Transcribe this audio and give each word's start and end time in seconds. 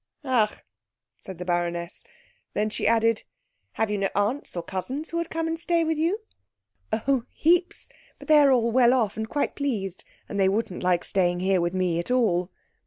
"Ach," 0.23 0.53
said 1.19 1.37
the 1.37 1.45
baroness. 1.45 2.03
Then 2.55 2.71
she 2.71 2.87
added, 2.87 3.23
"Have 3.73 3.91
you 3.91 3.99
no 3.99 4.09
aunts, 4.15 4.55
or 4.55 4.63
cousins, 4.63 5.09
who 5.11 5.17
would 5.17 5.29
come 5.29 5.47
and 5.47 5.59
stay 5.59 5.83
with 5.83 5.99
you?" 5.99 6.21
"Oh, 6.91 7.25
heaps. 7.35 7.87
But 8.17 8.27
they 8.27 8.39
are 8.39 8.49
all 8.51 8.71
well 8.71 8.95
off 8.95 9.15
and 9.15 9.29
quite 9.29 9.53
pleased, 9.55 10.03
and 10.27 10.39
they 10.39 10.49
wouldn't 10.49 10.81
like 10.81 11.03
staying 11.03 11.41
here 11.41 11.61
with 11.61 11.75
me 11.75 11.99
at 11.99 12.09
all." 12.09 12.49